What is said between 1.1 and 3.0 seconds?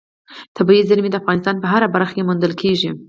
د افغانستان په هره برخه کې موندل کېږي.